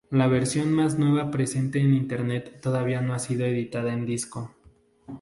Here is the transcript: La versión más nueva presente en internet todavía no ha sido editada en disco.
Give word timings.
La 0.09 0.25
versión 0.25 0.73
más 0.73 0.97
nueva 0.97 1.29
presente 1.29 1.79
en 1.79 1.93
internet 1.93 2.59
todavía 2.59 3.01
no 3.01 3.13
ha 3.13 3.19
sido 3.19 3.45
editada 3.45 3.93
en 3.93 4.07
disco. 4.07 4.49